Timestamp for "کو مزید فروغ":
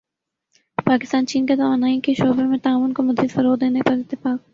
2.93-3.55